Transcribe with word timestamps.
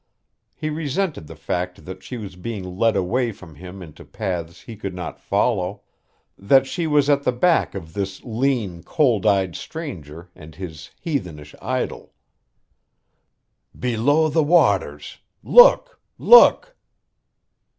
He 0.55 0.71
resented 0.71 1.27
the 1.27 1.35
fact 1.35 1.85
that 1.85 2.01
she 2.01 2.17
was 2.17 2.35
being 2.35 2.75
led 2.75 2.95
away 2.95 3.31
from 3.31 3.53
him 3.53 3.83
into 3.83 4.03
paths 4.03 4.61
he 4.61 4.75
could 4.75 4.95
not 4.95 5.19
follow 5.21 5.83
that 6.39 6.65
she 6.65 6.87
was 6.87 7.07
at 7.07 7.21
the 7.21 7.31
beck 7.31 7.75
of 7.75 7.93
this 7.93 8.23
lean, 8.23 8.81
cold 8.81 9.27
eyed 9.27 9.55
stranger 9.55 10.31
and 10.33 10.55
his 10.55 10.89
heathenish 10.99 11.53
idol. 11.61 12.13
"Below 13.79 14.27
the 14.29 14.41
waters. 14.41 15.19
Look! 15.43 15.99
Look!" 16.17 16.75